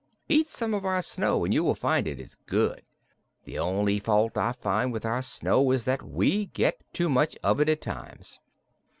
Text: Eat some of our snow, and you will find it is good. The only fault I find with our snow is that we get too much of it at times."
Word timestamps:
Eat 0.27 0.47
some 0.47 0.73
of 0.73 0.83
our 0.83 1.03
snow, 1.03 1.45
and 1.45 1.53
you 1.53 1.63
will 1.63 1.75
find 1.75 2.07
it 2.07 2.19
is 2.19 2.33
good. 2.47 2.81
The 3.45 3.59
only 3.59 3.99
fault 3.99 4.35
I 4.35 4.51
find 4.51 4.91
with 4.91 5.05
our 5.05 5.21
snow 5.21 5.69
is 5.69 5.85
that 5.85 6.01
we 6.01 6.47
get 6.47 6.81
too 6.91 7.07
much 7.07 7.37
of 7.43 7.59
it 7.59 7.69
at 7.69 7.81
times." 7.81 8.39